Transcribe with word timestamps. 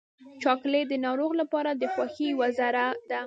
چاکلېټ 0.41 0.85
د 0.89 0.93
ناروغ 1.05 1.31
لپاره 1.41 1.69
د 1.73 1.83
خوښۍ 1.93 2.27
یوه 2.33 2.47
ذره 2.59 2.85
ده. 3.09 3.19